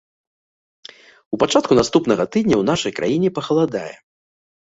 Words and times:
У 1.35 1.39
пачатку 1.43 1.77
наступнага 1.79 2.25
тыдня 2.35 2.55
ў 2.55 2.63
нашай 2.71 2.95
краіне 3.01 3.29
пахаладае. 3.39 3.93